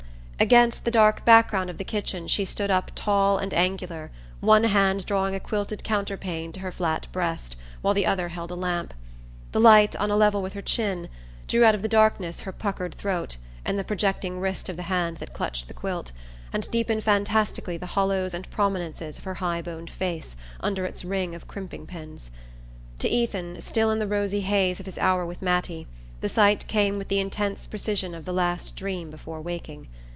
[0.41, 5.05] Against the dark background of the kitchen she stood up tall and angular, one hand
[5.05, 8.95] drawing a quilted counterpane to her flat breast, while the other held a lamp.
[9.51, 11.09] The light, on a level with her chin,
[11.47, 15.17] drew out of the darkness her puckered throat and the projecting wrist of the hand
[15.17, 16.11] that clutched the quilt,
[16.51, 21.35] and deepened fantastically the hollows and prominences of her high boned face under its ring
[21.35, 22.31] of crimping pins.
[22.97, 25.85] To Ethan, still in the rosy haze of his hour with Mattie,
[26.21, 29.87] the sight came with the intense precision of the last dream before waking.